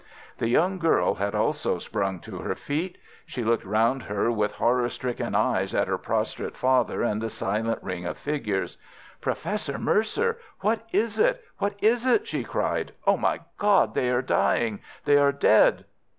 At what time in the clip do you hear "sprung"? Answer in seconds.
1.77-2.21